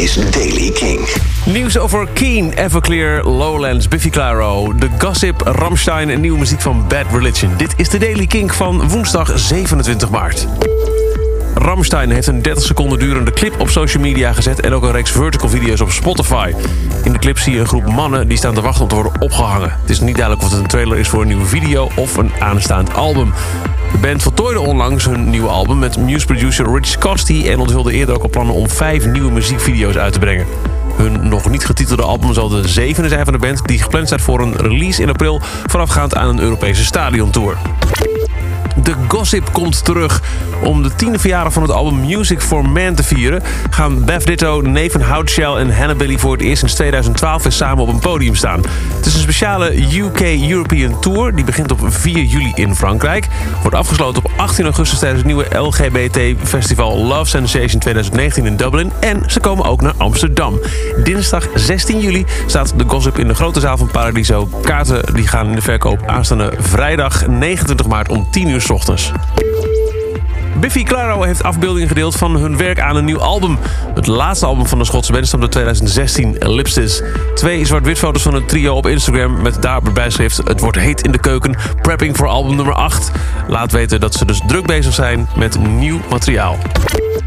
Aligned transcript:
is 0.00 0.14
Daily 0.30 0.70
King. 0.70 1.00
Nieuws 1.44 1.78
over 1.78 2.08
Keen, 2.12 2.52
Everclear, 2.52 3.24
Lowlands, 3.24 3.88
Biffy 3.88 4.10
Clyro, 4.10 4.74
The 4.78 4.88
Gossip, 4.98 5.40
Ramstein 5.40 6.10
en 6.10 6.20
nieuwe 6.20 6.38
muziek 6.38 6.60
van 6.60 6.84
Bad 6.88 7.04
Religion. 7.12 7.56
Dit 7.56 7.72
is 7.76 7.88
de 7.88 7.98
Daily 7.98 8.26
King 8.26 8.54
van 8.54 8.88
woensdag 8.88 9.38
27 9.38 10.10
maart. 10.10 10.46
Ramstein 11.54 12.10
heeft 12.10 12.26
een 12.26 12.42
30 12.42 12.64
seconden 12.64 12.98
durende 12.98 13.30
clip 13.30 13.60
op 13.60 13.68
social 13.68 14.02
media 14.02 14.32
gezet... 14.32 14.60
en 14.60 14.72
ook 14.72 14.82
een 14.82 14.92
reeks 14.92 15.10
vertical 15.10 15.48
video's 15.48 15.80
op 15.80 15.90
Spotify. 15.90 16.52
In 17.04 17.12
de 17.12 17.18
clip 17.18 17.38
zie 17.38 17.52
je 17.52 17.60
een 17.60 17.66
groep 17.66 17.86
mannen 17.86 18.28
die 18.28 18.38
staan 18.38 18.54
te 18.54 18.60
wachten 18.60 18.82
om 18.82 18.88
te 18.88 18.94
worden 18.94 19.20
opgehangen. 19.20 19.76
Het 19.80 19.90
is 19.90 20.00
niet 20.00 20.16
duidelijk 20.16 20.46
of 20.46 20.52
het 20.52 20.60
een 20.60 20.68
trailer 20.68 20.98
is 20.98 21.08
voor 21.08 21.20
een 21.20 21.28
nieuwe 21.28 21.46
video 21.46 21.90
of 21.96 22.16
een 22.16 22.30
aanstaand 22.38 22.94
album. 22.94 23.32
De 23.92 23.98
band 24.00 24.22
voltooide 24.22 24.60
onlangs 24.60 25.04
hun 25.04 25.30
nieuwe 25.30 25.48
album 25.48 25.78
met 25.78 25.98
muziekproducer 25.98 26.74
Rich 26.74 26.98
Costy... 26.98 27.44
en 27.48 27.58
onthulde 27.58 27.92
eerder 27.92 28.14
ook 28.14 28.22
al 28.22 28.28
plannen 28.28 28.54
om 28.54 28.68
vijf 28.68 29.06
nieuwe 29.06 29.30
muziekvideo's 29.30 29.96
uit 29.96 30.12
te 30.12 30.18
brengen. 30.18 30.46
Hun 30.96 31.28
nog 31.28 31.50
niet 31.50 31.64
getitelde 31.64 32.02
album 32.02 32.34
zal 32.34 32.48
de 32.48 32.68
zevende 32.68 33.08
zijn 33.08 33.24
van 33.24 33.32
de 33.32 33.38
band... 33.38 33.66
die 33.66 33.82
gepland 33.82 34.06
staat 34.06 34.20
voor 34.20 34.40
een 34.40 34.56
release 34.56 35.02
in 35.02 35.08
april... 35.08 35.40
voorafgaand 35.66 36.14
aan 36.14 36.28
een 36.28 36.40
Europese 36.40 36.84
stadiontour. 36.84 37.56
De 38.90 38.96
Gossip 39.08 39.52
komt 39.52 39.84
terug. 39.84 40.22
Om 40.62 40.82
de 40.82 40.94
tiende 40.94 41.18
verjaardag 41.18 41.52
van 41.52 41.62
het 41.62 41.70
album 41.70 42.00
Music 42.06 42.40
for 42.40 42.68
Man 42.68 42.94
te 42.94 43.02
vieren... 43.02 43.42
gaan 43.70 44.04
Bev 44.04 44.24
Ditto, 44.24 44.60
Nathan 44.60 45.00
Houtshell 45.00 45.54
en 45.54 45.76
Hannah 45.76 45.96
Billy 45.96 46.18
voor 46.18 46.32
het 46.32 46.40
eerst 46.40 46.58
sinds 46.58 46.74
2012 46.74 47.42
weer 47.42 47.52
samen 47.52 47.82
op 47.82 47.88
een 47.88 47.98
podium 47.98 48.34
staan. 48.34 48.60
Het 48.96 49.06
is 49.06 49.14
een 49.14 49.20
speciale 49.20 49.96
UK 49.96 50.20
European 50.20 51.00
Tour. 51.00 51.34
Die 51.34 51.44
begint 51.44 51.70
op 51.70 51.80
4 51.82 52.22
juli 52.22 52.52
in 52.54 52.76
Frankrijk. 52.76 53.28
Wordt 53.60 53.76
afgesloten 53.76 54.24
op 54.24 54.30
18 54.36 54.64
augustus 54.64 54.98
tijdens 54.98 55.22
het 55.22 55.32
nieuwe 55.32 55.58
LGBT-festival 55.58 56.96
Love 56.96 57.30
Sensation 57.30 57.80
2019 57.80 58.46
in 58.46 58.56
Dublin. 58.56 58.92
En 59.00 59.22
ze 59.26 59.40
komen 59.40 59.64
ook 59.64 59.80
naar 59.80 59.94
Amsterdam. 59.96 60.60
Dinsdag 61.04 61.48
16 61.54 62.00
juli 62.00 62.24
staat 62.46 62.72
de 62.76 62.84
Gossip 62.86 63.18
in 63.18 63.28
de 63.28 63.34
grote 63.34 63.60
zaal 63.60 63.76
van 63.76 63.90
Paradiso. 63.90 64.48
Kaarten 64.62 65.14
die 65.14 65.26
gaan 65.26 65.46
in 65.46 65.54
de 65.54 65.62
verkoop 65.62 66.06
aanstaande 66.06 66.52
vrijdag 66.58 67.26
29 67.26 67.86
maart 67.86 68.08
om 68.08 68.26
10 68.30 68.48
uur 68.48 68.58
ochtends. 68.70 68.79
Biffy 70.60 70.82
Clyro 70.82 71.22
heeft 71.22 71.42
afbeeldingen 71.42 71.88
gedeeld 71.88 72.16
van 72.16 72.36
hun 72.36 72.56
werk 72.56 72.80
aan 72.80 72.96
een 72.96 73.04
nieuw 73.04 73.20
album. 73.20 73.58
Het 73.94 74.06
laatste 74.06 74.46
album 74.46 74.66
van 74.66 74.78
de 74.78 74.84
Schotse 74.84 75.12
band 75.12 75.26
stamt 75.26 75.42
uit 75.42 75.52
2016, 75.52 76.38
Ellipsis. 76.38 77.02
Twee 77.34 77.64
zwart-wit 77.64 77.98
foto's 77.98 78.22
van 78.22 78.34
het 78.34 78.48
trio 78.48 78.74
op 78.74 78.86
Instagram 78.86 79.42
met 79.42 79.62
daarbij 79.62 80.10
schrift... 80.10 80.36
Het 80.36 80.60
wordt 80.60 80.78
heet 80.78 81.00
in 81.00 81.12
de 81.12 81.20
keuken, 81.20 81.56
prepping 81.82 82.16
voor 82.16 82.28
album 82.28 82.56
nummer 82.56 82.74
8. 82.74 83.10
Laat 83.48 83.72
weten 83.72 84.00
dat 84.00 84.14
ze 84.14 84.24
dus 84.24 84.40
druk 84.46 84.66
bezig 84.66 84.94
zijn 84.94 85.28
met 85.36 85.60
nieuw 85.60 86.00
materiaal. 86.10 86.58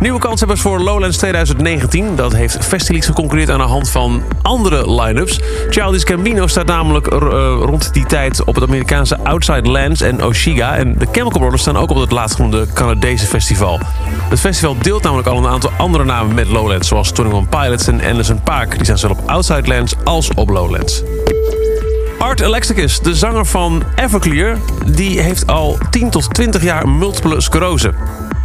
Nieuwe 0.00 0.18
kanshebbers 0.18 0.60
voor 0.60 0.80
Lowlands 0.80 1.16
2019. 1.16 2.16
Dat 2.16 2.32
heeft 2.32 2.64
Festilix 2.64 3.06
geconcurreerd 3.06 3.50
aan 3.50 3.58
de 3.58 3.64
hand 3.64 3.90
van 3.90 4.22
andere 4.42 5.02
line-ups. 5.02 5.40
Childish 5.70 6.04
Gambino 6.04 6.46
staat 6.46 6.66
namelijk 6.66 7.12
uh, 7.12 7.18
rond 7.60 7.92
die 7.92 8.06
tijd 8.06 8.44
op 8.44 8.54
het 8.54 8.64
Amerikaanse 8.64 9.18
Outside 9.22 9.68
Lands 9.68 10.00
en 10.00 10.24
Oshiga. 10.24 10.76
En 10.76 10.98
de 10.98 11.06
Chemical 11.12 11.40
Brothers 11.40 11.62
staan 11.62 11.76
ook 11.76 11.90
op 11.90 11.96
het 11.96 12.10
laatstgenoemde 12.10 12.66
Canadese 12.72 13.26
festival. 13.26 13.80
Het 14.28 14.40
festival 14.40 14.76
deelt 14.78 15.02
namelijk 15.02 15.28
al 15.28 15.38
een 15.38 15.46
aantal 15.46 15.70
andere 15.78 16.04
namen 16.04 16.34
met 16.34 16.48
Lowlands... 16.48 16.88
zoals 16.88 17.12
Tony 17.12 17.32
One 17.32 17.46
Pilots 17.46 17.86
en 17.86 18.00
Anderson 18.04 18.42
Paak. 18.42 18.74
Die 18.74 18.84
staan 18.84 18.98
zowel 18.98 19.16
op 19.16 19.30
Outside 19.30 19.68
Lands 19.68 19.94
als 20.04 20.30
op 20.34 20.48
Lowlands. 20.48 21.02
Art 22.18 22.42
Alexakis, 22.42 23.00
de 23.00 23.14
zanger 23.14 23.46
van 23.46 23.82
Everclear... 23.94 24.56
die 24.86 25.20
heeft 25.20 25.46
al 25.46 25.78
10 25.90 26.10
tot 26.10 26.34
20 26.34 26.62
jaar 26.62 26.88
multiple 26.88 27.40
sclerose. 27.40 27.92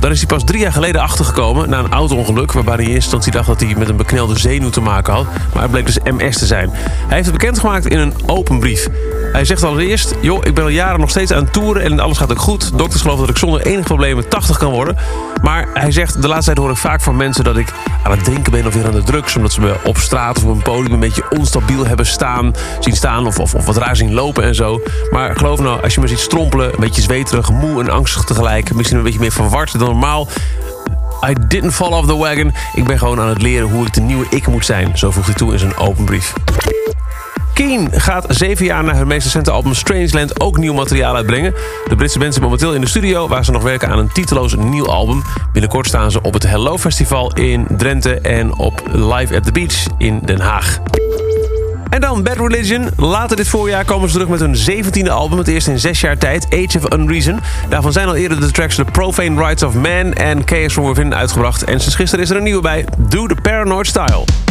Daar 0.02 0.12
is 0.12 0.18
hij 0.18 0.28
pas 0.28 0.44
drie 0.44 0.60
jaar 0.60 0.72
geleden 0.72 1.02
achtergekomen 1.02 1.70
na 1.70 1.80
een 1.80 1.92
auto-ongeluk... 1.92 2.52
waarbij 2.52 2.74
hij 2.74 2.84
in 2.84 2.90
eerste 2.90 3.04
instantie 3.04 3.32
dacht 3.32 3.48
dat 3.48 3.60
hij 3.62 3.76
met 3.78 3.90
een 3.90 3.96
beknelde 3.96 4.40
zenuw 4.40 4.70
te 4.70 4.82
maken 4.82 5.14
had. 5.14 5.26
Maar 5.54 5.62
het 5.62 5.72
bleek 5.72 5.86
dus 5.86 5.98
MS 6.04 6.38
te 6.38 6.46
zijn. 6.46 6.70
Hij 6.74 7.16
heeft 7.16 7.26
het 7.26 7.38
bekendgemaakt 7.38 7.86
in 7.86 8.00
een 8.00 8.14
open 8.26 8.60
brief. 8.60 8.88
Hij 9.32 9.46
zegt 9.46 9.64
allereerst, 9.64 10.16
joh, 10.22 10.46
ik 10.46 10.54
ben 10.54 10.64
al 10.64 10.70
jaren 10.70 11.00
nog 11.00 11.10
steeds 11.10 11.32
aan 11.32 11.44
het 11.44 11.54
toeren... 11.54 11.84
en 11.84 12.00
alles 12.00 12.18
gaat 12.18 12.32
ook 12.32 12.40
goed. 12.40 12.78
Dokters 12.78 13.02
geloven 13.02 13.22
dat 13.22 13.30
ik 13.30 13.38
zonder 13.38 13.62
enige 13.62 13.84
problemen 13.84 14.30
80 14.30 14.58
kan 14.58 14.72
worden. 14.72 14.98
Maar 15.42 15.68
hij 15.74 15.92
zegt, 15.92 16.22
de 16.22 16.28
laatste 16.28 16.46
tijd 16.46 16.58
hoor 16.58 16.70
ik 16.70 16.78
vaak 16.78 17.02
van 17.02 17.16
mensen... 17.16 17.44
dat 17.44 17.58
ik 17.58 17.74
aan 18.04 18.12
het 18.12 18.26
denken 18.26 18.52
ben 18.52 18.68
of 18.68 18.74
weer 18.74 18.86
aan 18.86 18.92
de 18.92 19.04
drugs... 19.04 19.36
omdat 19.36 19.52
ze 19.52 19.62
me 19.62 19.76
op 19.84 19.98
straat 19.98 20.38
of 20.38 20.44
op 20.44 20.50
een 20.50 20.62
podium 20.62 20.94
een 20.94 21.00
beetje 21.00 21.24
onstabiel 21.30 21.86
hebben 21.86 22.06
staan... 22.06 22.54
zien 22.80 22.96
staan 22.96 23.28
of, 23.28 23.40
of, 23.40 23.56
of 23.56 23.66
wat 23.66 23.78
raar 23.78 23.96
zien 23.96 24.14
lopen 24.14 24.44
en 24.44 24.56
zo. 24.56 24.82
Maar 25.10 25.36
geloof 25.36 25.60
nou, 25.60 25.84
als 25.84 25.94
je 25.94 26.02
me 26.02 26.08
ziet 26.08 26.20
strompelen... 26.20 26.74
een 26.74 26.80
beetje 26.80 27.02
zweterig, 27.02 27.52
moe 27.52 27.82
en 27.82 27.90
angstig 27.90 28.24
tegelijk... 28.24 28.74
misschien 28.74 28.98
een 28.98 29.04
beetje 29.04 29.20
meer 29.20 29.32
verward 29.32 29.80
dan 29.80 29.88
normaal. 29.88 30.28
I 31.30 31.36
didn't 31.48 31.74
fall 31.74 31.92
off 31.92 32.08
the 32.08 32.18
wagon. 32.18 32.54
Ik 32.74 32.84
ben 32.84 32.98
gewoon 32.98 33.20
aan 33.20 33.28
het 33.28 33.42
leren 33.42 33.70
hoe 33.70 33.86
ik 33.86 33.94
de 33.94 34.02
nieuwe 34.02 34.26
ik 34.30 34.48
moet 34.48 34.66
zijn. 34.66 34.98
Zo 34.98 35.12
voegt 35.12 35.26
hij 35.26 35.36
toe 35.36 35.52
in 35.54 35.60
zijn 35.60 35.78
open 35.78 36.06
brief. 36.06 36.34
Keen 37.54 37.90
gaat 37.92 38.26
zeven 38.30 38.66
jaar 38.66 38.84
na 38.84 38.96
hun 38.96 39.08
meest 39.08 39.24
recente 39.24 39.52
album 39.52 39.74
Strangeland 39.74 40.40
ook 40.40 40.58
nieuw 40.58 40.74
materiaal 40.74 41.16
uitbrengen. 41.16 41.54
De 41.88 41.96
Britse 41.96 42.20
band 42.20 42.34
zijn 42.34 42.46
momenteel 42.46 42.74
in 42.74 42.82
de 42.82 42.88
studio 42.88 43.28
waar 43.28 43.46
ze 43.46 43.52
nog 43.52 43.64
werken 43.64 43.90
aan 43.90 44.00
een 44.00 44.12
titeloos 44.12 44.56
nieuw 44.56 44.88
album. 44.88 45.24
Binnenkort 45.54 45.88
staan 45.88 46.12
ze 46.12 46.22
op 46.22 46.34
het 46.34 46.44
Hello 46.44 46.78
Festival 46.78 47.34
in 47.34 47.68
Drenthe 47.78 48.20
en 48.20 48.58
op 48.58 48.82
Live 48.92 49.36
at 49.36 49.44
the 49.44 49.52
Beach 49.52 49.86
in 49.98 50.20
Den 50.26 50.40
Haag. 50.40 50.80
En 51.90 52.02
dan 52.02 52.24
Bad 52.24 52.38
Religion. 52.38 52.90
Later 52.98 53.38
dit 53.38 53.48
voorjaar 53.48 53.86
komen 53.86 54.10
ze 54.10 54.14
terug 54.14 54.30
met 54.30 54.40
hun 54.40 54.84
17e 54.84 55.10
album. 55.10 55.38
Het 55.38 55.48
eerste 55.48 55.72
in 55.72 55.80
zes 55.80 56.02
jaar 56.02 56.18
tijd, 56.18 56.46
Age 56.50 56.78
of 56.78 56.94
Unreason. 56.94 57.40
Daarvan 57.70 57.92
zijn 57.92 58.08
al 58.08 58.16
eerder 58.16 58.40
de 58.40 58.52
tracks 58.52 58.76
The 58.76 58.86
Profane 58.86 59.42
Rights 59.42 59.64
of 59.64 59.74
Man 59.74 60.14
en 60.14 60.42
Chaos 60.46 60.74
From 60.74 60.88
Within 60.88 61.16
uitgebracht. 61.16 61.64
En 61.64 61.80
sinds 61.80 61.96
gisteren 61.96 62.24
is 62.24 62.30
er 62.32 62.38
een 62.38 62.44
nieuwe 62.44 62.62
bij, 62.62 62.86
Do 62.98 63.28
The 63.28 63.36
Paranoid 63.42 63.88
Style. 63.88 64.51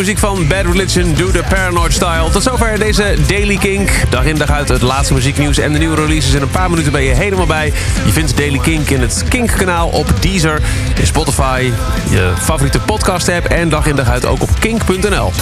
Muziek 0.00 0.18
van 0.18 0.46
Bad 0.46 0.64
Religion, 0.64 1.14
Do 1.14 1.30
The 1.30 1.42
Paranoid 1.48 1.92
Style. 1.92 2.30
Tot 2.32 2.42
zover 2.42 2.78
deze 2.78 3.16
Daily 3.26 3.56
Kink. 3.56 3.90
Dag 4.10 4.24
in 4.24 4.36
dag 4.36 4.50
uit 4.50 4.68
het 4.68 4.82
laatste 4.82 5.14
muzieknieuws 5.14 5.58
en 5.58 5.72
de 5.72 5.78
nieuwe 5.78 5.96
releases. 5.96 6.32
In 6.32 6.42
een 6.42 6.50
paar 6.50 6.70
minuten 6.70 6.92
ben 6.92 7.02
je 7.02 7.14
helemaal 7.14 7.46
bij. 7.46 7.72
Je 8.04 8.12
vindt 8.12 8.36
Daily 8.36 8.58
Kink 8.58 8.90
in 8.90 9.00
het 9.00 9.24
Kink-kanaal 9.28 9.88
op 9.88 10.06
Deezer, 10.20 10.60
in 10.98 11.06
Spotify, 11.06 11.72
je 12.10 12.32
favoriete 12.38 12.78
podcast-app... 12.78 13.46
en 13.46 13.68
dag 13.68 13.86
in 13.86 13.96
dag 13.96 14.08
uit 14.08 14.26
ook 14.26 14.42
op 14.42 14.50
kink.nl. 14.58 15.32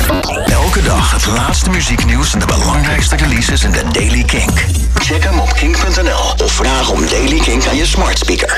Elke 0.47 0.83
dag 0.83 1.13
het 1.13 1.27
laatste 1.27 1.71
muzieknieuws 1.71 2.33
en 2.33 2.39
de 2.39 2.47
belangrijkste 2.47 3.17
releases 3.17 3.65
in 3.65 3.71
de 3.71 3.83
Daily 3.93 4.25
King. 4.25 4.51
Check 4.95 5.25
hem 5.25 5.39
op 5.39 5.53
kink.nl 5.53 6.45
of 6.45 6.53
vraag 6.53 6.91
om 6.91 7.07
Daily 7.07 7.39
King 7.39 7.67
aan 7.69 7.77
je 7.77 7.87
smart 7.87 8.19
speaker. 8.19 8.57